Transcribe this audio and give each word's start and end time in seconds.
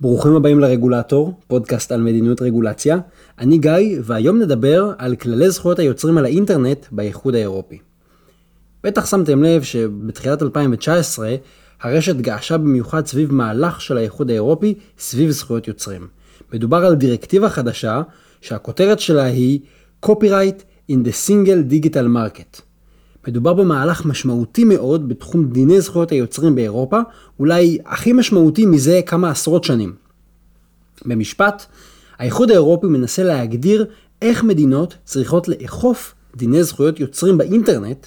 ברוכים 0.00 0.36
הבאים 0.36 0.60
לרגולטור, 0.60 1.40
פודקאסט 1.46 1.92
על 1.92 2.02
מדיניות 2.02 2.42
רגולציה. 2.42 2.98
אני 3.38 3.58
גיא, 3.58 3.98
והיום 4.04 4.38
נדבר 4.38 4.92
על 4.98 5.16
כללי 5.16 5.50
זכויות 5.50 5.78
היוצרים 5.78 6.18
על 6.18 6.24
האינטרנט 6.24 6.86
באיחוד 6.92 7.34
האירופי. 7.34 7.78
בטח 8.84 9.06
שמתם 9.06 9.42
לב 9.42 9.62
שבתחילת 9.62 10.42
2019 10.42 11.34
הרשת 11.82 12.16
געשה 12.16 12.58
במיוחד 12.58 13.06
סביב 13.06 13.32
מהלך 13.32 13.80
של 13.80 13.96
האיחוד 13.96 14.30
האירופי 14.30 14.74
סביב 14.98 15.30
זכויות 15.30 15.68
יוצרים. 15.68 16.06
מדובר 16.52 16.84
על 16.84 16.94
דירקטיבה 16.94 17.48
חדשה 17.48 18.02
שהכותרת 18.40 19.00
שלה 19.00 19.24
היא 19.24 19.60
Copyright 20.06 20.90
in 20.90 20.94
the 20.94 21.28
Single 21.28 21.72
Digital 21.72 22.06
Market. 22.16 22.69
מדובר 23.28 23.54
במהלך 23.54 24.06
משמעותי 24.06 24.64
מאוד 24.64 25.08
בתחום 25.08 25.48
דיני 25.52 25.80
זכויות 25.80 26.10
היוצרים 26.10 26.54
באירופה, 26.54 27.00
אולי 27.38 27.78
הכי 27.86 28.12
משמעותי 28.12 28.66
מזה 28.66 29.00
כמה 29.06 29.30
עשרות 29.30 29.64
שנים. 29.64 29.94
במשפט, 31.04 31.66
האיחוד 32.18 32.50
האירופי 32.50 32.86
מנסה 32.86 33.22
להגדיר 33.22 33.86
איך 34.22 34.44
מדינות 34.44 34.96
צריכות 35.04 35.48
לאכוף 35.48 36.14
דיני 36.36 36.64
זכויות 36.64 37.00
יוצרים 37.00 37.38
באינטרנט, 37.38 38.06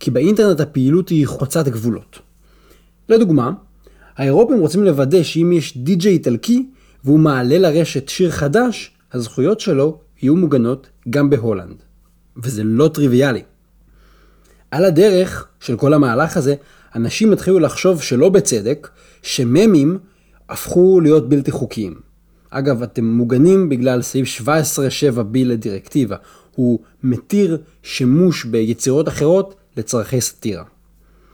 כי 0.00 0.10
באינטרנט 0.10 0.60
הפעילות 0.60 1.08
היא 1.08 1.26
חוצת 1.26 1.68
גבולות. 1.68 2.18
לדוגמה, 3.08 3.52
האירופים 4.16 4.60
רוצים 4.60 4.84
לוודא 4.84 5.22
שאם 5.22 5.52
יש 5.52 5.78
די-ג'יי 5.78 6.12
איטלקי 6.12 6.66
והוא 7.04 7.18
מעלה 7.18 7.58
לרשת 7.58 8.08
שיר 8.08 8.30
חדש, 8.30 8.90
הזכויות 9.12 9.60
שלו 9.60 9.98
יהיו 10.22 10.36
מוגנות 10.36 10.88
גם 11.10 11.30
בהולנד. 11.30 11.76
וזה 12.36 12.64
לא 12.64 12.88
טריוויאלי. 12.88 13.42
על 14.74 14.84
הדרך 14.84 15.46
של 15.60 15.76
כל 15.76 15.94
המהלך 15.94 16.36
הזה, 16.36 16.54
אנשים 16.94 17.32
התחילו 17.32 17.58
לחשוב 17.58 18.02
שלא 18.02 18.28
בצדק, 18.28 18.88
שממים 19.22 19.98
הפכו 20.48 21.00
להיות 21.00 21.28
בלתי 21.28 21.50
חוקיים. 21.50 21.94
אגב, 22.50 22.82
אתם 22.82 23.04
מוגנים 23.04 23.68
בגלל 23.68 24.02
סעיף 24.02 24.40
17.7b 24.40 25.34
לדירקטיבה. 25.34 26.16
הוא 26.54 26.78
מתיר 27.02 27.58
שימוש 27.82 28.44
ביצירות 28.44 29.08
אחרות 29.08 29.54
לצרכי 29.76 30.20
סאטירה. 30.20 30.64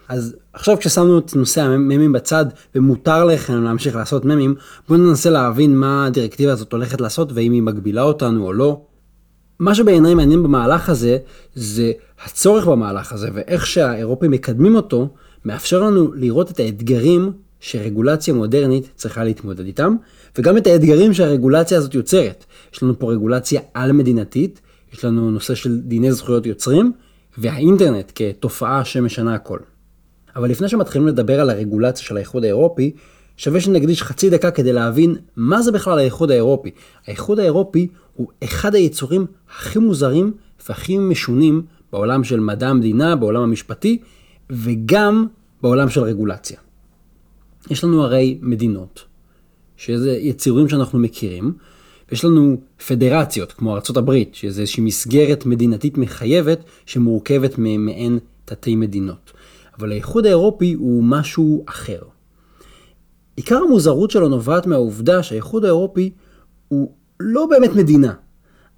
אז 0.08 0.36
עכשיו 0.52 0.78
כששמנו 0.78 1.18
את 1.18 1.36
נושא 1.36 1.62
הממים 1.62 2.12
בצד 2.12 2.46
ומותר 2.74 3.24
לכם 3.24 3.62
להמשיך 3.64 3.96
לעשות 3.96 4.24
ממים, 4.24 4.54
בואו 4.88 4.98
ננסה 4.98 5.30
להבין 5.30 5.76
מה 5.76 6.06
הדירקטיבה 6.06 6.52
הזאת 6.52 6.72
הולכת 6.72 7.00
לעשות 7.00 7.32
והאם 7.32 7.52
היא 7.52 7.62
מגבילה 7.62 8.02
אותנו 8.02 8.46
או 8.46 8.52
לא. 8.52 8.80
מה 9.60 9.74
שבעיניי 9.74 10.14
מעניין 10.14 10.42
במהלך 10.42 10.88
הזה, 10.88 11.18
זה 11.54 11.92
הצורך 12.24 12.66
במהלך 12.66 13.12
הזה, 13.12 13.28
ואיך 13.34 13.66
שהאירופים 13.66 14.30
מקדמים 14.30 14.76
אותו, 14.76 15.08
מאפשר 15.44 15.80
לנו 15.80 16.12
לראות 16.14 16.50
את 16.50 16.60
האתגרים 16.60 17.32
שרגולציה 17.60 18.34
מודרנית 18.34 18.90
צריכה 18.96 19.24
להתמודד 19.24 19.66
איתם, 19.66 19.96
וגם 20.38 20.56
את 20.56 20.66
האתגרים 20.66 21.14
שהרגולציה 21.14 21.78
הזאת 21.78 21.94
יוצרת. 21.94 22.44
יש 22.74 22.82
לנו 22.82 22.98
פה 22.98 23.12
רגולציה 23.12 23.60
על-מדינתית, 23.74 24.60
יש 24.92 25.04
לנו 25.04 25.30
נושא 25.30 25.54
של 25.54 25.80
דיני 25.80 26.12
זכויות 26.12 26.46
יוצרים, 26.46 26.92
והאינטרנט 27.38 28.12
כתופעה 28.14 28.84
שמשנה 28.84 29.34
הכל. 29.34 29.58
אבל 30.36 30.50
לפני 30.50 30.68
שמתחילים 30.68 31.08
לדבר 31.08 31.40
על 31.40 31.50
הרגולציה 31.50 32.04
של 32.04 32.16
האיחוד 32.16 32.44
האירופי, 32.44 32.92
שווה 33.40 33.60
שנקדיש 33.60 34.02
חצי 34.02 34.30
דקה 34.30 34.50
כדי 34.50 34.72
להבין 34.72 35.16
מה 35.36 35.62
זה 35.62 35.72
בכלל 35.72 35.98
האיחוד 35.98 36.30
האירופי. 36.30 36.70
האיחוד 37.06 37.38
האירופי 37.38 37.88
הוא 38.16 38.28
אחד 38.44 38.74
היצורים 38.74 39.26
הכי 39.50 39.78
מוזרים 39.78 40.32
והכי 40.68 40.98
משונים 40.98 41.62
בעולם 41.92 42.24
של 42.24 42.40
מדע 42.40 42.68
המדינה, 42.68 43.16
בעולם 43.16 43.42
המשפטי, 43.42 43.98
וגם 44.50 45.26
בעולם 45.62 45.88
של 45.88 46.00
רגולציה. 46.00 46.58
יש 47.70 47.84
לנו 47.84 48.04
הרי 48.04 48.38
מדינות, 48.42 49.04
שזה 49.76 50.10
יצירים 50.10 50.68
שאנחנו 50.68 50.98
מכירים, 50.98 51.52
ויש 52.10 52.24
לנו 52.24 52.60
פדרציות, 52.86 53.52
כמו 53.52 53.72
ארה"ב, 53.72 54.22
שזה 54.32 54.60
איזושהי 54.60 54.82
מסגרת 54.82 55.46
מדינתית 55.46 55.98
מחייבת 55.98 56.64
שמורכבת 56.86 57.54
ממעין 57.58 58.18
תתי 58.44 58.76
מדינות. 58.76 59.32
אבל 59.78 59.92
האיחוד 59.92 60.26
האירופי 60.26 60.72
הוא 60.72 61.04
משהו 61.04 61.64
אחר. 61.68 62.00
עיקר 63.40 63.56
המוזרות 63.56 64.10
שלו 64.10 64.28
נובעת 64.28 64.66
מהעובדה 64.66 65.22
שהאיחוד 65.22 65.64
האירופי 65.64 66.10
הוא 66.68 66.92
לא 67.20 67.46
באמת 67.46 67.72
מדינה, 67.72 68.12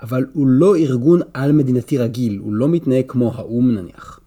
אבל 0.03 0.27
הוא 0.33 0.47
לא 0.47 0.77
ארגון 0.77 1.21
על-מדינתי 1.34 1.99
רגיל, 1.99 2.39
הוא 2.39 2.55
לא 2.55 2.69
מתנהג 2.69 3.05
כמו 3.09 3.33
האו"ם 3.34 3.75
נניח. 3.75 4.21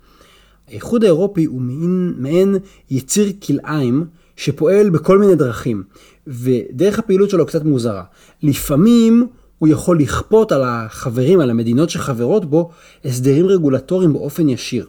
האיחוד 0.68 1.04
האירופי 1.04 1.46
הוא 1.46 1.62
מעין, 1.62 2.14
מעין 2.18 2.56
יציר 2.90 3.32
כלאיים 3.48 4.06
שפועל 4.36 4.90
בכל 4.90 5.18
מיני 5.20 5.36
דרכים, 5.36 5.84
ודרך 6.28 7.00
הפעילות 7.00 7.30
שלו 7.30 7.46
קצת 7.46 7.64
מוזרה. 7.64 8.04
לפעמים 8.44 9.28
הוא 9.58 9.68
יכול 9.70 10.00
לכפות 10.00 10.52
על 10.52 10.62
החברים, 10.66 11.40
על 11.40 11.50
המדינות 11.50 11.90
שחברות 11.90 12.46
בו, 12.46 12.70
הסדרים 13.06 13.46
רגולטוריים 13.46 14.14
באופן 14.14 14.50
ישיר. 14.50 14.88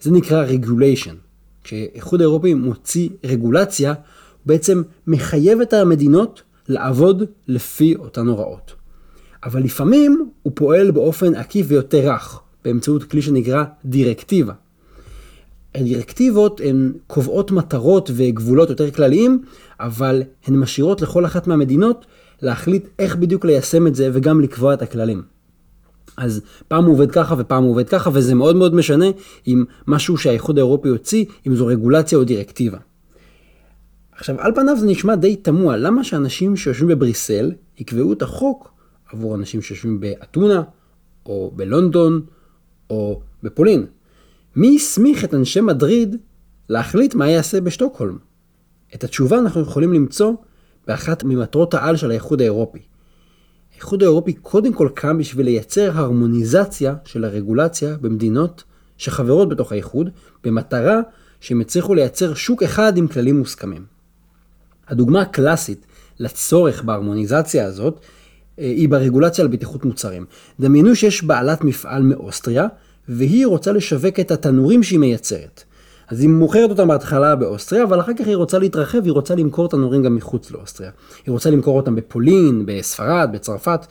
זה 0.00 0.10
נקרא 0.10 0.46
regulation. 0.46 1.14
כשהאיחוד 1.64 2.20
האירופי 2.20 2.54
מוציא 2.54 3.08
רגולציה, 3.24 3.94
בעצם 4.46 4.82
מחייב 5.06 5.60
את 5.60 5.72
המדינות 5.72 6.42
לעבוד 6.68 7.22
לפי 7.48 7.96
אותן 7.96 8.26
הוראות. 8.26 8.74
אבל 9.44 9.62
לפעמים 9.62 10.30
הוא 10.42 10.52
פועל 10.56 10.90
באופן 10.90 11.34
עקיף 11.34 11.66
ויותר 11.68 12.12
רך, 12.12 12.40
באמצעות 12.64 13.04
כלי 13.04 13.22
שנקרא 13.22 13.64
דירקטיבה. 13.84 14.52
הדירקטיבות 15.74 16.60
הן 16.64 16.92
קובעות 17.06 17.50
מטרות 17.50 18.10
וגבולות 18.14 18.70
יותר 18.70 18.90
כלליים, 18.90 19.42
אבל 19.80 20.22
הן 20.46 20.56
משאירות 20.56 21.02
לכל 21.02 21.26
אחת 21.26 21.46
מהמדינות 21.46 22.06
להחליט 22.42 22.88
איך 22.98 23.16
בדיוק 23.16 23.44
ליישם 23.44 23.86
את 23.86 23.94
זה 23.94 24.10
וגם 24.12 24.40
לקבוע 24.40 24.74
את 24.74 24.82
הכללים. 24.82 25.22
אז 26.16 26.40
פעם 26.68 26.84
הוא 26.84 26.92
עובד 26.92 27.10
ככה 27.10 27.34
ופעם 27.38 27.62
הוא 27.62 27.70
עובד 27.70 27.88
ככה, 27.88 28.10
וזה 28.12 28.34
מאוד 28.34 28.56
מאוד 28.56 28.74
משנה 28.74 29.06
אם 29.46 29.64
משהו 29.86 30.16
שהאיחוד 30.16 30.58
האירופי 30.58 30.88
הוציא, 30.88 31.24
אם 31.46 31.54
זו 31.54 31.66
רגולציה 31.66 32.18
או 32.18 32.24
דירקטיבה. 32.24 32.78
עכשיו, 34.16 34.40
על 34.40 34.54
פניו 34.54 34.76
זה 34.76 34.86
נשמע 34.86 35.14
די 35.14 35.36
תמוה, 35.36 35.76
למה 35.76 36.04
שאנשים 36.04 36.56
שיושבים 36.56 36.88
בבריסל 36.88 37.52
יקבעו 37.78 38.12
את 38.12 38.22
החוק 38.22 38.72
עבור 39.12 39.34
אנשים 39.34 39.62
שיושבים 39.62 40.00
באתונה, 40.00 40.62
או 41.26 41.52
בלונדון, 41.56 42.20
או 42.90 43.20
בפולין? 43.42 43.86
מי 44.56 44.76
הסמיך 44.76 45.24
את 45.24 45.34
אנשי 45.34 45.60
מדריד 45.60 46.16
להחליט 46.68 47.14
מה 47.14 47.28
יעשה 47.28 47.60
בשטוקהולם? 47.60 48.18
את 48.94 49.04
התשובה 49.04 49.38
אנחנו 49.38 49.60
יכולים 49.60 49.92
למצוא 49.92 50.32
באחת 50.86 51.24
ממטרות 51.24 51.74
העל 51.74 51.96
של 51.96 52.10
האיחוד 52.10 52.40
האירופי. 52.40 52.82
האיחוד 53.72 54.02
האירופי 54.02 54.32
קודם 54.32 54.72
כל 54.72 54.88
קם 54.94 55.18
בשביל 55.18 55.46
לייצר 55.46 55.90
הרמוניזציה 55.94 56.94
של 57.04 57.24
הרגולציה 57.24 57.96
במדינות 58.00 58.64
שחברות 58.96 59.48
בתוך 59.48 59.72
האיחוד, 59.72 60.10
במטרה 60.44 61.00
שהם 61.40 61.60
יצליחו 61.60 61.94
לייצר 61.94 62.34
שוק 62.34 62.62
אחד 62.62 62.96
עם 62.96 63.08
כללים 63.08 63.38
מוסכמים. 63.38 63.95
הדוגמה 64.88 65.20
הקלאסית 65.20 65.86
לצורך 66.18 66.82
בהרמוניזציה 66.82 67.66
הזאת 67.66 68.00
אה, 68.58 68.64
היא 68.64 68.88
ברגולציה 68.88 69.44
על 69.44 69.50
בטיחות 69.50 69.84
מוצרים. 69.84 70.24
דמיינו 70.60 70.96
שיש 70.96 71.24
בעלת 71.24 71.64
מפעל 71.64 72.02
מאוסטריה, 72.02 72.66
והיא 73.08 73.46
רוצה 73.46 73.72
לשווק 73.72 74.20
את 74.20 74.30
התנורים 74.30 74.82
שהיא 74.82 74.98
מייצרת. 74.98 75.64
אז 76.08 76.20
היא 76.20 76.28
מוכרת 76.28 76.70
אותם 76.70 76.88
בהתחלה 76.88 77.36
באוסטריה, 77.36 77.84
אבל 77.84 78.00
אחר 78.00 78.12
כך 78.18 78.26
היא 78.26 78.36
רוצה 78.36 78.58
להתרחב, 78.58 79.04
היא 79.04 79.12
רוצה 79.12 79.34
למכור 79.34 79.68
תנורים 79.68 80.02
גם 80.02 80.16
מחוץ 80.16 80.50
לאוסטריה. 80.50 80.90
היא 81.26 81.32
רוצה 81.32 81.50
למכור 81.50 81.76
אותם 81.76 81.94
בפולין, 81.94 82.66
בספרד, 82.66 83.28
בצרפת. 83.32 83.86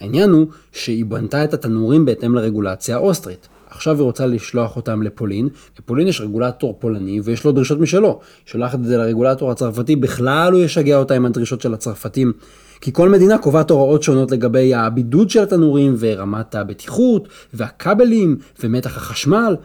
העניין 0.00 0.30
הוא 0.30 0.46
שהיא 0.72 1.04
בנתה 1.04 1.44
את 1.44 1.54
התנורים 1.54 2.04
בהתאם 2.04 2.34
לרגולציה 2.34 2.96
האוסטרית. 2.96 3.48
עכשיו 3.70 3.96
היא 3.96 4.02
רוצה 4.02 4.26
לשלוח 4.26 4.76
אותם 4.76 5.02
לפולין, 5.02 5.48
לפולין 5.78 6.08
יש 6.08 6.20
רגולטור 6.20 6.76
פולני 6.78 7.20
ויש 7.24 7.44
לו 7.44 7.52
דרישות 7.52 7.80
משלו. 7.80 8.20
שולחת 8.46 8.78
את 8.78 8.84
זה 8.84 8.96
לרגולטור 8.96 9.50
הצרפתי, 9.50 9.96
בכלל 9.96 10.52
הוא 10.52 10.60
ישגע 10.60 10.96
אותה 10.96 11.14
עם 11.14 11.26
הדרישות 11.26 11.60
של 11.60 11.74
הצרפתים. 11.74 12.32
כי 12.80 12.92
כל 12.92 13.08
מדינה 13.08 13.38
קובעת 13.38 13.70
הוראות 13.70 14.02
שונות 14.02 14.30
לגבי 14.30 14.74
הבידוד 14.74 15.30
של 15.30 15.42
התנורים 15.42 15.94
ורמת 15.98 16.54
הבטיחות 16.54 17.28
והכבלים 17.54 18.36
ומתח 18.62 18.96
החשמל. 18.96 19.56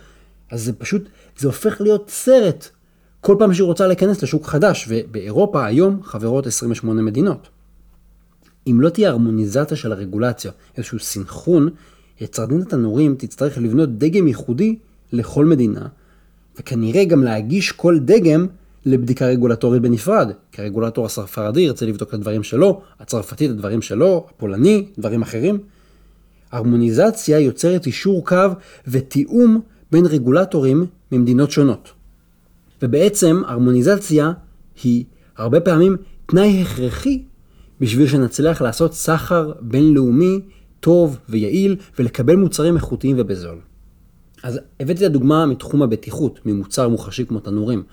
אז 0.51 0.63
זה 0.63 0.73
פשוט, 0.73 1.09
זה 1.37 1.47
הופך 1.47 1.81
להיות 1.81 2.09
סרט 2.09 2.69
כל 3.21 3.35
פעם 3.39 3.53
שהיא 3.53 3.65
רוצה 3.65 3.87
להיכנס 3.87 4.23
לשוק 4.23 4.45
חדש, 4.45 4.85
ובאירופה 4.89 5.65
היום 5.65 5.99
חברות 6.03 6.47
28 6.47 7.01
מדינות. 7.01 7.47
אם 8.67 8.81
לא 8.81 8.89
תהיה 8.89 9.09
הרמוניזציה 9.09 9.77
של 9.77 9.91
הרגולציה, 9.91 10.51
איזשהו 10.77 10.99
סינכרון, 10.99 11.69
יצרנית 12.21 12.67
התנורים 12.67 13.15
תצטרך 13.17 13.57
לבנות 13.57 13.97
דגם 13.97 14.27
ייחודי 14.27 14.75
לכל 15.13 15.45
מדינה, 15.45 15.87
וכנראה 16.59 17.05
גם 17.05 17.23
להגיש 17.23 17.71
כל 17.71 17.99
דגם 17.99 18.47
לבדיקה 18.85 19.25
רגולטורית 19.25 19.81
בנפרד, 19.81 20.31
כי 20.51 20.61
הרגולטור 20.61 21.05
הספרדי 21.05 21.61
ירצה 21.61 21.85
לבדוק 21.85 22.09
את 22.09 22.13
הדברים 22.13 22.43
שלו, 22.43 22.81
הצרפתי 22.99 23.45
את 23.45 23.51
הדברים 23.51 23.81
שלו, 23.81 24.25
הפולני, 24.29 24.85
דברים 24.97 25.21
אחרים. 25.21 25.59
הרמוניזציה 26.51 27.39
יוצרת 27.39 27.85
אישור 27.85 28.25
קו 28.25 28.47
ותיאום 28.87 29.61
בין 29.91 30.05
רגולטורים 30.05 30.85
ממדינות 31.11 31.51
שונות. 31.51 31.91
ובעצם 32.81 33.41
הרמוניזציה 33.45 34.31
היא 34.83 35.03
הרבה 35.37 35.59
פעמים 35.59 35.97
תנאי 36.25 36.61
הכרחי 36.61 37.23
בשביל 37.81 38.07
שנצליח 38.07 38.61
לעשות 38.61 38.93
סחר 38.93 39.51
בינלאומי 39.61 40.39
טוב 40.83 41.19
ויעיל 41.29 41.75
ולקבל 41.99 42.35
מוצרים 42.35 42.75
איכותיים 42.75 43.15
ובזול. 43.19 43.59
אז 44.43 44.59
הבאתי 44.79 45.05
את 45.05 45.09
הדוגמה 45.09 45.45
מתחום 45.45 45.81
הבטיחות, 45.81 46.39
ממוצר 46.45 46.89
מוחשי 46.89 47.25
כמו 47.25 47.39
תנורים. 47.39 47.83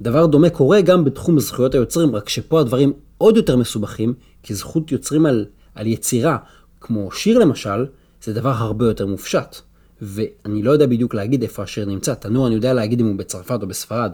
דבר 0.00 0.26
דומה 0.26 0.50
קורה 0.50 0.80
גם 0.80 1.04
בתחום 1.04 1.40
זכויות 1.40 1.74
היוצרים, 1.74 2.16
רק 2.16 2.28
שפה 2.28 2.60
הדברים 2.60 2.92
עוד 3.18 3.36
יותר 3.36 3.56
מסובכים, 3.56 4.14
כי 4.42 4.54
זכות 4.54 4.92
יוצרים 4.92 5.26
על, 5.26 5.46
על 5.74 5.86
יצירה, 5.86 6.36
כמו 6.80 7.10
שיר 7.12 7.38
למשל, 7.38 7.86
זה 8.22 8.32
דבר 8.32 8.50
הרבה 8.50 8.86
יותר 8.86 9.06
מופשט. 9.06 9.56
ואני 10.02 10.62
לא 10.62 10.70
יודע 10.70 10.86
בדיוק 10.86 11.14
להגיד 11.14 11.42
איפה 11.42 11.62
השיר 11.62 11.86
נמצא. 11.86 12.14
תנור 12.14 12.46
אני 12.46 12.54
יודע 12.54 12.72
להגיד 12.72 13.00
אם 13.00 13.06
הוא 13.06 13.16
בצרפת 13.16 13.58
או 13.62 13.66
בספרד. 13.66 14.12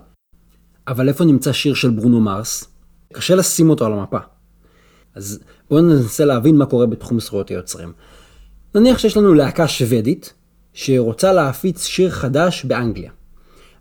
אבל 0.88 1.08
איפה 1.08 1.24
נמצא 1.24 1.52
שיר 1.52 1.74
של 1.74 1.90
ברונו 1.90 2.20
מרס? 2.20 2.64
קשה 3.12 3.34
לשים 3.34 3.70
אותו 3.70 3.86
על 3.86 3.92
המפה. 3.92 4.18
אז 5.14 5.40
בואו 5.70 5.80
ננסה 5.80 6.24
להבין 6.24 6.56
מה 6.56 6.66
קורה 6.66 6.86
בתחום 6.86 7.20
זכויות 7.20 7.48
היוצרים. 7.48 7.92
נניח 8.74 8.98
שיש 8.98 9.16
לנו 9.16 9.34
להקה 9.34 9.68
שוודית, 9.68 10.32
שרוצה 10.72 11.32
להפיץ 11.32 11.84
שיר 11.84 12.10
חדש 12.10 12.64
באנגליה. 12.64 13.10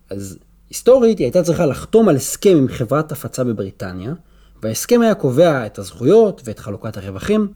אז 0.10 0.38
היסטורית 0.69 1.18
היא 1.18 1.25
הייתה 1.25 1.44
צריכה 1.44 1.66
לחתום 1.66 2.10
על 2.10 2.16
הסכם 2.16 2.56
עם 2.57 2.68
חברת 2.68 3.12
הפצה 3.12 3.44
בבריטניה, 3.44 4.13
וההסכם 4.63 5.01
היה 5.01 5.16
קובע 5.16 5.66
את 5.66 5.80
הזכויות 5.80 6.42
ואת 6.45 6.60
חלוקת 6.60 6.98
הרווחים, 6.98 7.48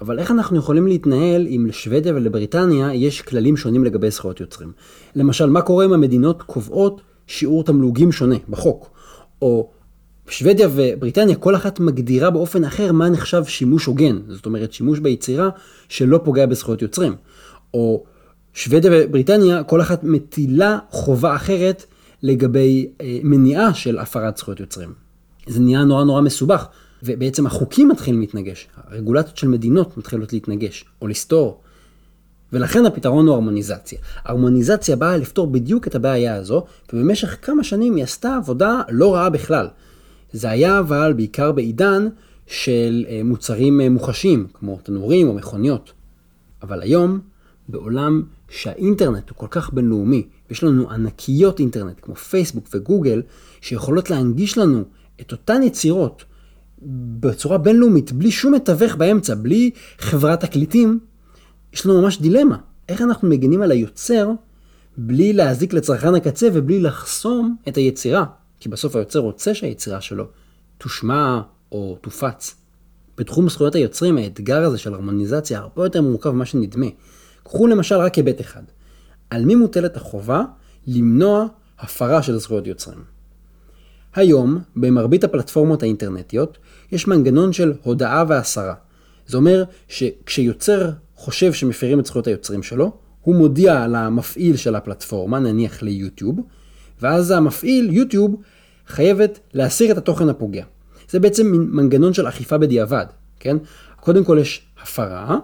אבל 0.00 0.18
איך 0.18 0.30
אנחנו 0.30 0.58
יכולים 0.58 0.86
להתנהל 0.86 1.46
אם 1.46 1.66
לשוודיה 1.68 2.14
ולבריטניה 2.14 2.94
יש 2.94 3.22
כללים 3.22 3.56
שונים 3.56 3.84
לגבי 3.84 4.10
זכויות 4.10 4.40
יוצרים? 4.40 4.72
למשל, 5.14 5.50
מה 5.50 5.62
קורה 5.62 5.84
אם 5.84 5.92
המדינות 5.92 6.42
קובעות 6.42 7.00
שיעור 7.26 7.64
תמלוגים 7.64 8.12
שונה 8.12 8.36
בחוק? 8.48 8.90
או 9.42 9.70
שוודיה 10.28 10.68
ובריטניה, 10.72 11.36
כל 11.36 11.56
אחת 11.56 11.80
מגדירה 11.80 12.30
באופן 12.30 12.64
אחר 12.64 12.92
מה 12.92 13.08
נחשב 13.08 13.44
שימוש 13.44 13.84
הוגן, 13.86 14.18
זאת 14.28 14.46
אומרת 14.46 14.72
שימוש 14.72 14.98
ביצירה 14.98 15.48
שלא 15.88 16.20
פוגע 16.24 16.46
בזכויות 16.46 16.82
יוצרים. 16.82 17.14
או 17.74 18.04
שוודיה 18.54 18.90
ובריטניה, 18.94 19.64
כל 19.64 19.80
אחת 19.80 20.04
מטילה 20.04 20.78
חובה 20.90 21.36
אחרת 21.36 21.84
לגבי 22.22 22.88
אה, 23.00 23.18
מניעה 23.22 23.74
של 23.74 23.98
הפרת 23.98 24.36
זכויות 24.36 24.60
יוצרים. 24.60 24.92
זה 25.46 25.60
נהיה 25.60 25.84
נורא 25.84 26.04
נורא 26.04 26.20
מסובך, 26.20 26.66
ובעצם 27.02 27.46
החוקים 27.46 27.88
מתחילים 27.88 28.20
להתנגש, 28.20 28.68
הרגולציות 28.86 29.36
של 29.36 29.48
מדינות 29.48 29.96
מתחילות 29.96 30.32
להתנגש, 30.32 30.84
או 31.02 31.08
לסתור. 31.08 31.60
ולכן 32.52 32.86
הפתרון 32.86 33.26
הוא 33.26 33.34
הרמוניזציה. 33.34 33.98
הרמוניזציה 34.24 34.96
באה 34.96 35.16
לפתור 35.16 35.46
בדיוק 35.46 35.86
את 35.86 35.94
הבעיה 35.94 36.34
הזו, 36.34 36.64
ובמשך 36.92 37.36
כמה 37.42 37.64
שנים 37.64 37.94
היא 37.94 38.04
עשתה 38.04 38.36
עבודה 38.36 38.80
לא 38.88 39.14
רעה 39.14 39.30
בכלל. 39.30 39.68
זה 40.32 40.50
היה 40.50 40.78
אבל 40.78 41.12
בעיקר 41.16 41.52
בעידן 41.52 42.08
של 42.46 43.04
אה, 43.08 43.20
מוצרים 43.24 43.80
אה, 43.80 43.88
מוחשיים, 43.88 44.46
כמו 44.54 44.78
תנורים 44.82 45.28
או 45.28 45.34
מכוניות. 45.34 45.92
אבל 46.62 46.82
היום, 46.82 47.20
בעולם 47.68 48.22
שהאינטרנט 48.48 49.30
הוא 49.30 49.36
כל 49.36 49.46
כך 49.50 49.72
בינלאומי, 49.72 50.26
ויש 50.48 50.64
לנו 50.64 50.90
ענקיות 50.90 51.60
אינטרנט 51.60 51.96
כמו 52.02 52.14
פייסבוק 52.14 52.68
וגוגל, 52.74 53.22
שיכולות 53.60 54.10
להנגיש 54.10 54.58
לנו 54.58 54.84
את 55.20 55.32
אותן 55.32 55.62
יצירות 55.62 56.24
בצורה 57.20 57.58
בינלאומית, 57.58 58.12
בלי 58.12 58.30
שום 58.30 58.54
מתווך 58.54 58.94
באמצע, 58.94 59.34
בלי 59.34 59.70
חברת 59.98 60.40
תקליטים, 60.40 60.98
יש 61.72 61.86
לנו 61.86 62.02
ממש 62.02 62.20
דילמה. 62.20 62.56
איך 62.88 63.02
אנחנו 63.02 63.28
מגינים 63.28 63.62
על 63.62 63.70
היוצר 63.70 64.30
בלי 64.96 65.32
להזיק 65.32 65.72
לצרכן 65.72 66.14
הקצה 66.14 66.48
ובלי 66.52 66.80
לחסום 66.80 67.56
את 67.68 67.76
היצירה? 67.76 68.24
כי 68.60 68.68
בסוף 68.68 68.96
היוצר 68.96 69.18
רוצה 69.18 69.54
שהיצירה 69.54 70.00
שלו 70.00 70.24
תושמע 70.78 71.40
או 71.72 71.98
תופץ. 72.00 72.54
בתחום 73.18 73.48
זכויות 73.48 73.74
היוצרים 73.74 74.18
האתגר 74.18 74.62
הזה 74.62 74.78
של 74.78 74.94
הרמוניזציה 74.94 75.58
הרבה 75.58 75.84
יותר 75.84 76.02
מורכב 76.02 76.30
ממה 76.30 76.44
שנדמה. 76.46 76.86
קחו 77.44 77.66
למשל 77.66 77.94
רק 77.94 78.14
היבט 78.14 78.40
אחד. 78.40 78.62
על 79.30 79.44
מי 79.44 79.54
מוטלת 79.54 79.96
החובה 79.96 80.42
למנוע 80.86 81.46
הפרה 81.78 82.22
של 82.22 82.38
זכויות 82.38 82.66
יוצרים? 82.66 83.04
היום, 84.14 84.58
במרבית 84.76 85.24
הפלטפורמות 85.24 85.82
האינטרנטיות, 85.82 86.58
יש 86.92 87.08
מנגנון 87.08 87.52
של 87.52 87.72
הודעה 87.82 88.24
והסרה. 88.28 88.74
זה 89.26 89.36
אומר 89.36 89.64
שכשיוצר 89.88 90.90
חושב 91.16 91.52
שמפרים 91.52 92.00
את 92.00 92.06
זכויות 92.06 92.26
היוצרים 92.26 92.62
שלו, 92.62 92.92
הוא 93.22 93.34
מודיע 93.34 93.86
למפעיל 93.86 94.56
של 94.56 94.74
הפלטפורמה, 94.74 95.38
נניח 95.38 95.82
ליוטיוב, 95.82 96.40
ואז 97.02 97.30
המפעיל, 97.30 97.90
יוטיוב, 97.92 98.36
חייבת 98.86 99.38
להסיר 99.54 99.92
את 99.92 99.98
התוכן 99.98 100.28
הפוגע. 100.28 100.64
זה 101.10 101.20
בעצם 101.20 101.52
מנגנון 101.52 102.14
של 102.14 102.28
אכיפה 102.28 102.58
בדיעבד, 102.58 103.06
כן? 103.40 103.56
קודם 104.00 104.24
כל 104.24 104.38
יש 104.40 104.62
הפרה, 104.82 105.38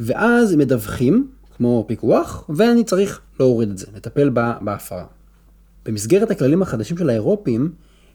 ואז 0.00 0.54
מדווחים, 0.54 1.28
כמו 1.56 1.84
פיקוח, 1.88 2.44
ואני 2.48 2.84
צריך 2.84 3.20
להוריד 3.40 3.70
את 3.70 3.78
זה, 3.78 3.86
לטפל 3.96 4.30
בהפרה. 4.60 5.04
במסגרת 5.86 6.30
הכללים 6.30 6.62
החדשים 6.62 6.98
של 6.98 7.10
האירופים, 7.10 7.72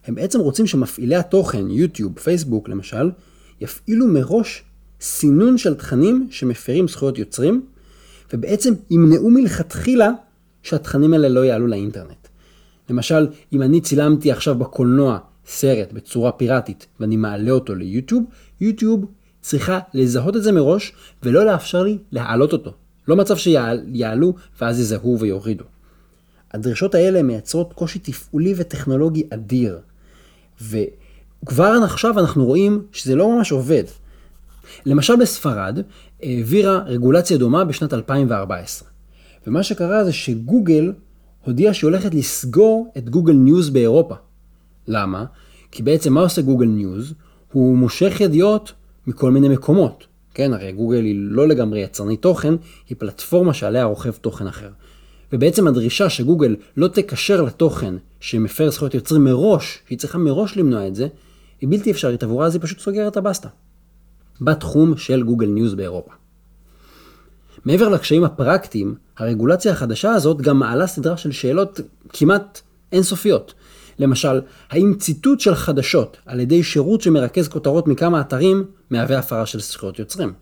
הם 0.07 0.15
בעצם 0.15 0.39
רוצים 0.39 0.67
שמפעילי 0.67 1.15
התוכן, 1.15 1.69
יוטיוב, 1.69 2.19
פייסבוק 2.19 2.69
למשל, 2.69 3.11
יפעילו 3.61 4.07
מראש 4.07 4.63
סינון 5.01 5.57
של 5.57 5.73
תכנים 5.73 6.27
שמפרים 6.31 6.87
זכויות 6.87 7.17
יוצרים, 7.17 7.65
ובעצם 8.33 8.73
ימנעו 8.89 9.29
מלכתחילה 9.29 10.11
שהתכנים 10.63 11.13
האלה 11.13 11.29
לא 11.29 11.45
יעלו 11.45 11.67
לאינטרנט. 11.67 12.22
למשל, 12.89 13.27
אם 13.53 13.61
אני 13.61 13.81
צילמתי 13.81 14.31
עכשיו 14.31 14.55
בקולנוע 14.55 15.17
סרט 15.45 15.93
בצורה 15.93 16.31
פיראטית 16.31 16.87
ואני 16.99 17.17
מעלה 17.17 17.51
אותו 17.51 17.75
ליוטיוב, 17.75 18.23
יוטיוב 18.61 19.05
צריכה 19.41 19.79
לזהות 19.93 20.35
את 20.35 20.43
זה 20.43 20.51
מראש 20.51 20.93
ולא 21.23 21.45
לאפשר 21.45 21.83
לי 21.83 21.97
להעלות 22.11 22.53
אותו. 22.53 22.73
לא 23.07 23.15
מצב 23.15 23.37
שיעלו 23.37 24.33
ואז 24.61 24.79
יזהו 24.79 25.19
ויורידו. 25.19 25.63
הדרישות 26.51 26.95
האלה 26.95 27.23
מייצרות 27.23 27.73
קושי 27.73 27.99
תפעולי 27.99 28.53
וטכנולוגי 28.57 29.23
אדיר. 29.29 29.79
וכבר 30.61 31.79
עכשיו 31.83 32.19
אנחנו 32.19 32.45
רואים 32.45 32.85
שזה 32.91 33.15
לא 33.15 33.35
ממש 33.35 33.51
עובד. 33.51 33.83
למשל 34.85 35.15
בספרד 35.15 35.79
העבירה 36.21 36.79
רגולציה 36.85 37.37
דומה 37.37 37.65
בשנת 37.65 37.93
2014. 37.93 38.89
ומה 39.47 39.63
שקרה 39.63 40.03
זה 40.03 40.13
שגוגל 40.13 40.93
הודיעה 41.45 41.73
שהיא 41.73 41.87
הולכת 41.87 42.13
לסגור 42.13 42.93
את 42.97 43.09
גוגל 43.09 43.33
ניוז 43.33 43.69
באירופה. 43.69 44.15
למה? 44.87 45.25
כי 45.71 45.83
בעצם 45.83 46.13
מה 46.13 46.21
עושה 46.21 46.41
גוגל 46.41 46.65
ניוז? 46.65 47.13
הוא 47.51 47.77
מושך 47.77 48.17
ידיעות 48.19 48.73
מכל 49.07 49.31
מיני 49.31 49.49
מקומות. 49.49 50.07
כן, 50.33 50.53
הרי 50.53 50.71
גוגל 50.71 51.03
היא 51.03 51.15
לא 51.17 51.47
לגמרי 51.47 51.79
יצרנית 51.79 52.21
תוכן, 52.21 52.53
היא 52.89 52.97
פלטפורמה 52.99 53.53
שעליה 53.53 53.83
רוכב 53.83 54.11
תוכן 54.11 54.47
אחר. 54.47 54.69
ובעצם 55.33 55.67
הדרישה 55.67 56.09
שגוגל 56.09 56.55
לא 56.77 56.87
תקשר 56.87 57.41
לתוכן 57.41 57.95
שמפר 58.19 58.69
זכויות 58.69 58.93
יוצרים 58.93 59.23
מראש, 59.23 59.79
שהיא 59.87 59.99
צריכה 59.99 60.17
מראש 60.17 60.57
למנוע 60.57 60.87
את 60.87 60.95
זה, 60.95 61.07
היא 61.61 61.69
בלתי 61.69 61.91
אפשרית 61.91 62.23
עבורה, 62.23 62.45
אז 62.45 62.55
היא 62.55 62.61
פשוט 62.61 62.79
סוגרת 62.79 63.11
את 63.11 63.17
הבסטה. 63.17 63.49
בתחום 64.41 64.97
של 64.97 65.23
גוגל 65.23 65.47
ניוז 65.47 65.73
באירופה. 65.73 66.11
מעבר 67.65 67.89
לקשיים 67.89 68.23
הפרקטיים, 68.23 68.95
הרגולציה 69.17 69.71
החדשה 69.71 70.11
הזאת 70.11 70.41
גם 70.41 70.59
מעלה 70.59 70.87
סדרה 70.87 71.17
של 71.17 71.31
שאלות 71.31 71.79
כמעט 72.09 72.61
אינסופיות. 72.91 73.53
למשל, 73.99 74.41
האם 74.69 74.93
ציטוט 74.99 75.39
של 75.39 75.55
חדשות 75.55 76.17
על 76.25 76.39
ידי 76.39 76.63
שירות 76.63 77.01
שמרכז 77.01 77.47
כותרות 77.47 77.87
מכמה 77.87 78.21
אתרים 78.21 78.65
מהווה 78.89 79.19
הפרה 79.19 79.45
של 79.45 79.59
זכויות 79.59 79.99
יוצרים? 79.99 80.33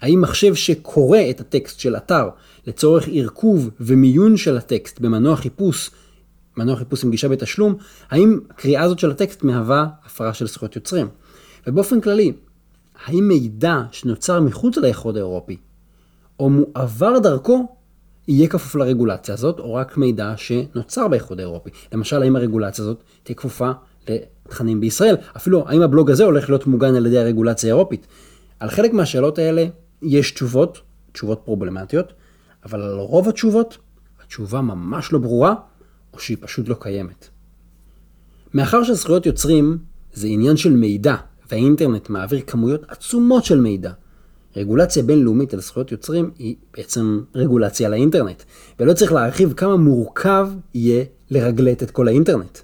האם 0.00 0.20
מחשב 0.20 0.54
שקורא 0.54 1.18
את 1.30 1.40
הטקסט 1.40 1.80
של 1.80 1.96
אתר 1.96 2.28
לצורך 2.66 3.08
ערכוב 3.12 3.70
ומיון 3.80 4.36
של 4.36 4.56
הטקסט 4.56 5.00
במנוע 5.00 5.36
חיפוש, 5.36 5.90
מנוע 6.56 6.76
חיפוש 6.76 7.04
עם 7.04 7.10
גישה 7.10 7.28
בתשלום, 7.28 7.74
האם 8.10 8.40
הקריאה 8.50 8.82
הזאת 8.82 8.98
של 8.98 9.10
הטקסט 9.10 9.42
מהווה 9.42 9.86
הפרה 10.06 10.34
של 10.34 10.46
זכויות 10.46 10.76
יוצרים? 10.76 11.08
ובאופן 11.66 12.00
כללי, 12.00 12.32
האם 13.06 13.28
מידע 13.28 13.80
שנוצר 13.92 14.40
מחוץ 14.40 14.76
לאיחוד 14.76 15.16
האירופי, 15.16 15.56
או 16.40 16.50
מועבר 16.50 17.18
דרכו, 17.18 17.66
יהיה 18.28 18.48
כפוף 18.48 18.74
לרגולציה 18.74 19.34
הזאת, 19.34 19.58
או 19.58 19.74
רק 19.74 19.96
מידע 19.96 20.34
שנוצר 20.36 21.08
באיחוד 21.08 21.38
האירופי. 21.40 21.70
למשל, 21.92 22.22
האם 22.22 22.36
הרגולציה 22.36 22.84
הזאת 22.84 23.02
תהיה 23.22 23.36
כפופה 23.36 23.70
לתכנים 24.08 24.80
בישראל? 24.80 25.16
אפילו, 25.36 25.68
האם 25.68 25.82
הבלוג 25.82 26.10
הזה 26.10 26.24
הולך 26.24 26.48
להיות 26.48 26.66
מוגן 26.66 26.94
על 26.94 27.06
ידי 27.06 27.18
הרגולציה 27.18 27.68
האירופית? 27.68 28.06
על 28.60 28.70
חלק 28.70 28.92
מהשאלות 28.92 29.38
האלה 29.38 29.66
יש 30.02 30.30
תשובות, 30.30 30.80
תשובות 31.12 31.40
פרובלמטיות, 31.44 32.12
אבל 32.64 32.82
על 32.82 32.98
רוב 32.98 33.28
התשובות, 33.28 33.78
התשובה 34.24 34.60
ממש 34.60 35.12
לא 35.12 35.18
ברורה, 35.18 35.54
או 36.12 36.18
שהיא 36.18 36.36
פשוט 36.40 36.68
לא 36.68 36.76
קיימת. 36.80 37.28
מאחר 38.54 38.84
שזכויות 38.84 39.26
יוצרים 39.26 39.78
זה 40.12 40.26
עניין 40.26 40.56
של 40.56 40.72
מידע, 40.72 41.16
והאינטרנט 41.50 42.08
מעביר 42.08 42.40
כמויות 42.46 42.82
עצומות 42.88 43.44
של 43.44 43.60
מידע, 43.60 43.92
רגולציה 44.56 45.02
בינלאומית 45.02 45.54
על 45.54 45.60
זכויות 45.60 45.92
יוצרים 45.92 46.30
היא 46.38 46.54
בעצם 46.76 47.20
רגולציה 47.34 47.86
על 47.86 47.92
האינטרנט, 47.92 48.42
ולא 48.80 48.92
צריך 48.92 49.12
להרחיב 49.12 49.52
כמה 49.52 49.76
מורכב 49.76 50.48
יהיה 50.74 51.04
לרגלט 51.30 51.82
את 51.82 51.90
כל 51.90 52.08
האינטרנט. 52.08 52.58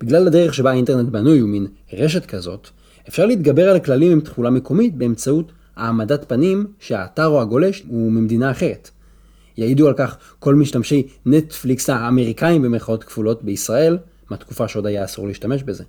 בגלל 0.00 0.26
הדרך 0.26 0.54
שבה 0.54 0.70
האינטרנט 0.70 1.08
בנוי 1.08 1.38
הוא 1.38 1.48
מין 1.48 1.66
רשת 1.92 2.26
כזאת, 2.26 2.68
אפשר 3.08 3.26
להתגבר 3.26 3.70
על 3.70 3.76
הכללים 3.76 4.12
עם 4.12 4.20
תכולה 4.20 4.50
מקומית 4.50 4.94
באמצעות 4.94 5.52
העמדת 5.76 6.28
פנים 6.28 6.66
שהאתר 6.78 7.26
או 7.26 7.40
הגולש 7.40 7.84
הוא 7.88 8.12
ממדינה 8.12 8.50
אחרת. 8.50 8.90
יעידו 9.56 9.88
על 9.88 9.94
כך 9.96 10.16
כל 10.38 10.54
משתמשי 10.54 11.06
נטפליקס 11.26 11.90
האמריקאים 11.90 12.62
במרכאות 12.62 13.04
כפולות 13.04 13.42
בישראל, 13.42 13.98
מהתקופה 14.30 14.68
שעוד 14.68 14.86
היה 14.86 15.04
אסור 15.04 15.26
להשתמש 15.26 15.62
בזה. 15.62 15.84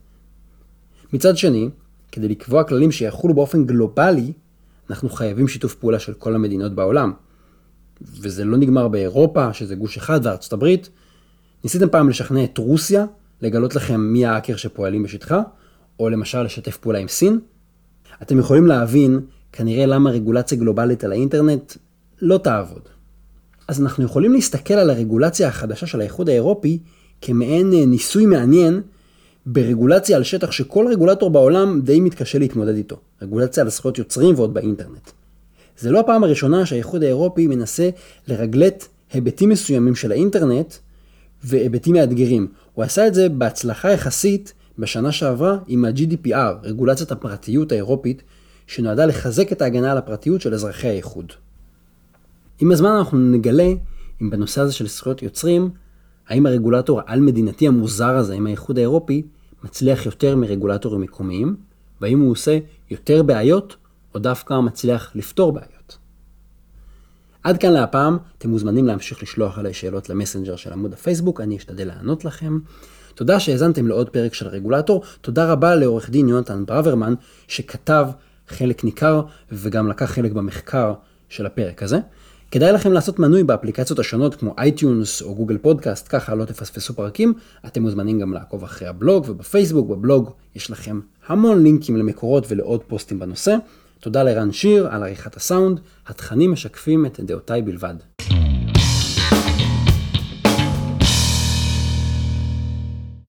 מצד 1.14 1.38
שני, 1.38 1.70
כדי 2.12 2.28
לקבוע 2.28 2.64
כללים 2.64 2.92
שיחולו 2.92 3.34
באופן 3.34 3.66
גלובלי, 3.66 4.34
אנחנו 4.90 5.10
חייבים 5.10 5.48
שיתוף 5.48 5.76
פעולה 5.76 6.00
של 6.00 6.14
כל 6.14 6.36
המדינות 6.36 6.76
בעולם. 6.76 7.12
וזה 8.02 8.46
לא 8.46 8.58
נגמר 8.58 8.88
באירופה, 8.88 9.54
שזה 9.54 9.76
גוש 9.76 9.98
אחד, 9.98 10.20
וארצות 10.24 10.54
הברית. 10.54 10.90
ניסיתם 11.64 11.90
פעם 11.90 12.10
לשכנע 12.10 12.44
את 12.44 12.58
רוסיה 12.58 13.06
לגלות 13.42 13.76
לכם 13.76 14.02
מי 14.02 14.26
האקר 14.26 14.56
שפועלים 14.56 15.04
בשטחה, 15.04 15.42
או 16.00 16.10
למשל 16.10 16.44
לשתף 16.44 16.78
פעולה 16.78 17.00
עם 17.00 17.08
סין? 17.08 17.40
אתם 18.22 18.40
יכולים 18.40 18.68
להבין 18.68 19.20
כנראה 19.52 19.86
למה 19.86 20.10
רגולציה 20.10 20.58
גלובלית 20.58 21.04
על 21.04 21.12
האינטרנט 21.12 21.74
לא 22.22 22.38
תעבוד. 22.38 22.82
אז 23.68 23.82
אנחנו 23.82 24.04
יכולים 24.04 24.34
להסתכל 24.34 24.74
על 24.74 24.90
הרגולציה 24.90 25.48
החדשה 25.48 25.86
של 25.86 26.02
האיחוד 26.02 26.30
האירופי 26.30 26.80
כמעין 27.22 27.74
אה, 27.74 27.86
ניסוי 27.86 28.26
מעניין 28.26 28.82
ברגולציה 29.46 30.18
על 30.18 30.24
שטח 30.24 30.52
שכל 30.52 30.88
רגולטור 30.92 31.30
בעולם 31.30 31.82
די 31.84 32.00
מתקשה 32.00 32.40
להתמודד 32.40 32.76
איתו. 32.76 32.98
רגולציה 33.22 33.64
על 33.64 33.70
זכויות 33.70 33.98
יוצרים 33.98 34.36
ועוד 34.36 34.54
באינטרנט. 34.54 35.12
זה 35.78 35.92
לא 35.92 36.00
הפעם 36.00 36.24
הראשונה 36.24 36.66
שהאיחוד 36.66 37.04
האירופי 37.04 37.48
מנסה 37.48 37.90
לרגלט 38.28 38.88
היבטים 39.14 39.50
מסוימים 39.50 39.96
של 39.96 40.12
האינטרנט 40.12 40.74
והיבטים 41.44 41.94
מאתגרים. 41.94 42.48
הוא 42.74 42.84
עשה 42.84 43.08
את 43.08 43.14
זה 43.14 43.30
בהצלחה 43.30 43.92
יחסית 43.92 44.54
בשנה 44.80 45.12
שעברה 45.12 45.58
עם 45.68 45.86
ה-GDPR, 45.86 46.64
רגולציית 46.64 47.12
הפרטיות 47.12 47.72
האירופית, 47.72 48.24
שנועדה 48.68 49.06
לחזק 49.06 49.52
את 49.52 49.62
ההגנה 49.62 49.92
על 49.92 49.98
הפרטיות 49.98 50.42
של 50.42 50.54
אזרחי 50.54 50.88
האיחוד. 50.88 51.32
עם 52.60 52.72
הזמן 52.72 52.90
אנחנו 52.90 53.18
נגלה 53.18 53.70
אם 54.22 54.30
בנושא 54.30 54.62
הזה 54.62 54.74
של 54.74 54.88
זכויות 54.88 55.24
יוצרים, 55.24 55.70
האם 56.28 56.46
הרגולטור 56.46 57.02
העל-מדינתי 57.06 57.68
המוזר 57.68 58.16
הזה 58.16 58.34
עם 58.34 58.48
האיחוד 58.48 58.78
האירופי 58.78 59.22
מצליח 59.66 60.06
יותר 60.06 60.36
מרגולטורים 60.36 61.02
מקומיים, 61.02 61.56
והאם 62.02 62.20
הוא 62.20 62.32
עושה 62.32 62.60
יותר 62.90 63.24
בעיות, 63.24 63.76
או 64.14 64.20
דווקא 64.20 64.60
מצליח 64.60 65.12
לפתור 65.16 65.52
בעיות. 65.52 65.98
עד 67.44 67.58
כאן 67.58 67.74
להפעם, 67.74 68.18
אתם 68.38 68.50
מוזמנים 68.50 68.86
להמשיך 68.86 69.24
לשלוח 69.24 69.58
עליי 69.60 69.74
שאלות 69.74 70.10
למסנג'ר 70.10 70.56
של 70.56 70.74
עמוד 70.74 70.94
הפייסבוק, 70.94 71.42
אני 71.42 71.58
אשתדל 71.58 71.88
לענות 71.88 72.26
לכם. 72.26 72.60
תודה 73.16 73.40
שהאזנתם 73.40 73.88
לעוד 73.88 74.10
פרק 74.10 74.34
של 74.34 74.48
רגולטור, 74.48 75.04
תודה 75.22 75.52
רבה 75.52 75.76
לעורך 75.76 76.10
דין 76.10 76.30
יונתן 76.30 76.66
ברוורמן, 76.66 77.14
שכתב 77.48 78.08
חלק 78.48 78.84
ניכר 78.84 79.22
וגם 79.52 79.88
לקח 79.88 80.06
חלק 80.06 80.32
במחקר 80.32 80.94
של 81.30 81.46
הפרק 81.46 81.84
הזה. 81.84 82.00
כדאי 82.56 82.72
לכם 82.72 82.92
לעשות 82.92 83.20
מנוי 83.20 83.44
באפליקציות 83.44 84.00
השונות 84.00 84.36
כמו 84.36 84.54
אייטיונס 84.58 85.22
או 85.22 85.36
גוגל 85.36 85.58
פודקאסט, 85.58 86.08
ככה 86.10 86.36
לא 86.36 86.46
תפספסו 86.46 86.94
פרקים. 86.94 87.34
אתם 87.66 87.82
מוזמנים 87.82 88.20
גם 88.20 88.34
לעקוב 88.34 88.64
אחרי 88.64 88.88
הבלוג 88.88 89.26
ובפייסבוק, 89.30 89.88
בבלוג 89.90 90.30
יש 90.56 90.72
לכם 90.72 91.00
המון 91.28 91.64
לינקים 91.64 91.98
למקורות 91.98 92.46
ולעוד 92.48 92.84
פוסטים 92.84 93.20
בנושא. 93.20 93.56
תודה 94.00 94.24
לרן 94.24 94.52
שיר 94.52 94.88
על 94.88 95.04
עריכת 95.04 95.36
הסאונד, 95.36 95.80
התכנים 96.08 96.52
משקפים 96.52 97.06
את 97.06 97.20
דעותיי 97.20 97.62
בלבד. 97.62 97.96